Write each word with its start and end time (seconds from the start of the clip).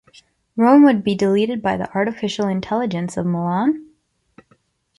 Rome 0.55 0.83
would 0.85 1.03
be 1.03 1.13
deleted 1.13 1.61
by 1.61 1.77
the 1.77 1.87
artificial 1.93 2.47
intelligence 2.47 3.17
of 3.17 3.25
Milan? 3.27 3.85